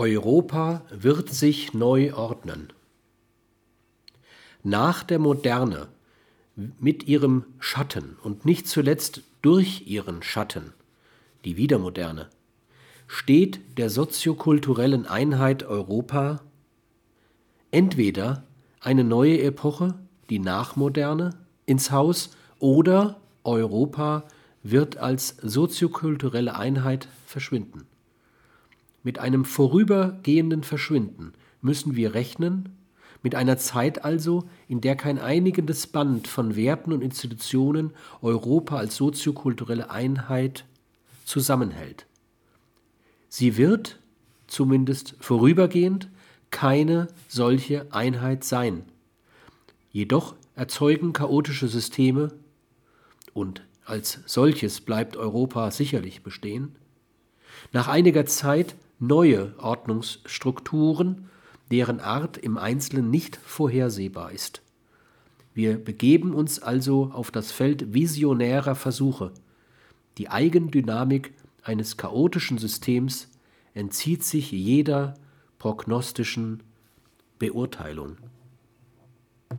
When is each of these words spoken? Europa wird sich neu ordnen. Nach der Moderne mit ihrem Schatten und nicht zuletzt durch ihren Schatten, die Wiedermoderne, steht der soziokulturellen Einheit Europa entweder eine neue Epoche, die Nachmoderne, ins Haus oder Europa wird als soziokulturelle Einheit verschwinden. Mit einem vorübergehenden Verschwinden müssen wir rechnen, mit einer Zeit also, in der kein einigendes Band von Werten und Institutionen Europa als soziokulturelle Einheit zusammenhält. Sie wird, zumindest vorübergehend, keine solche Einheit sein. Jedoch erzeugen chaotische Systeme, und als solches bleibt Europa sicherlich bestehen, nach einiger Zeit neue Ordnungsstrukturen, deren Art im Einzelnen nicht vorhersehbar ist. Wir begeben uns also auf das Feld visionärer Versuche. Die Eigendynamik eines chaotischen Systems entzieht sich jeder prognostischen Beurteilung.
Europa 0.00 0.80
wird 0.88 1.28
sich 1.28 1.74
neu 1.74 2.14
ordnen. 2.14 2.72
Nach 4.62 5.02
der 5.02 5.18
Moderne 5.18 5.88
mit 6.56 7.06
ihrem 7.06 7.44
Schatten 7.58 8.16
und 8.22 8.46
nicht 8.46 8.66
zuletzt 8.66 9.24
durch 9.42 9.86
ihren 9.86 10.22
Schatten, 10.22 10.72
die 11.44 11.58
Wiedermoderne, 11.58 12.30
steht 13.08 13.60
der 13.76 13.90
soziokulturellen 13.90 15.06
Einheit 15.06 15.64
Europa 15.64 16.40
entweder 17.70 18.44
eine 18.80 19.04
neue 19.04 19.42
Epoche, 19.42 19.96
die 20.30 20.38
Nachmoderne, 20.38 21.36
ins 21.66 21.90
Haus 21.90 22.30
oder 22.58 23.20
Europa 23.44 24.24
wird 24.62 24.96
als 24.96 25.36
soziokulturelle 25.42 26.56
Einheit 26.56 27.06
verschwinden. 27.26 27.86
Mit 29.02 29.18
einem 29.18 29.44
vorübergehenden 29.44 30.62
Verschwinden 30.62 31.32
müssen 31.62 31.96
wir 31.96 32.14
rechnen, 32.14 32.68
mit 33.22 33.34
einer 33.34 33.58
Zeit 33.58 34.04
also, 34.04 34.44
in 34.68 34.80
der 34.80 34.96
kein 34.96 35.18
einigendes 35.18 35.86
Band 35.86 36.26
von 36.26 36.56
Werten 36.56 36.92
und 36.92 37.02
Institutionen 37.02 37.92
Europa 38.22 38.76
als 38.76 38.96
soziokulturelle 38.96 39.90
Einheit 39.90 40.64
zusammenhält. 41.24 42.06
Sie 43.28 43.56
wird, 43.56 43.98
zumindest 44.46 45.16
vorübergehend, 45.20 46.08
keine 46.50 47.08
solche 47.28 47.92
Einheit 47.92 48.42
sein. 48.44 48.84
Jedoch 49.92 50.34
erzeugen 50.56 51.12
chaotische 51.12 51.68
Systeme, 51.68 52.32
und 53.32 53.62
als 53.84 54.20
solches 54.26 54.80
bleibt 54.80 55.16
Europa 55.16 55.70
sicherlich 55.70 56.22
bestehen, 56.22 56.74
nach 57.72 57.86
einiger 57.86 58.26
Zeit 58.26 58.74
neue 59.00 59.54
Ordnungsstrukturen, 59.58 61.28
deren 61.70 62.00
Art 62.00 62.36
im 62.36 62.58
Einzelnen 62.58 63.10
nicht 63.10 63.36
vorhersehbar 63.36 64.32
ist. 64.32 64.62
Wir 65.54 65.82
begeben 65.82 66.34
uns 66.34 66.60
also 66.60 67.10
auf 67.12 67.30
das 67.30 67.50
Feld 67.50 67.92
visionärer 67.92 68.74
Versuche. 68.74 69.32
Die 70.18 70.28
Eigendynamik 70.28 71.32
eines 71.62 71.96
chaotischen 71.96 72.58
Systems 72.58 73.28
entzieht 73.74 74.22
sich 74.22 74.52
jeder 74.52 75.14
prognostischen 75.58 76.62
Beurteilung. 77.38 78.16